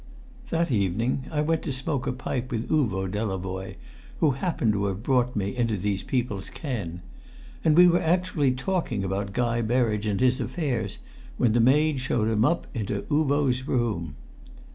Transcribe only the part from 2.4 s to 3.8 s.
with Uvo Delavoye,